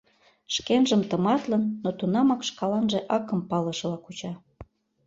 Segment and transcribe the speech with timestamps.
[0.55, 4.31] Шкенжым тыматлын, но тунамак шкаланже акым палышыла куча.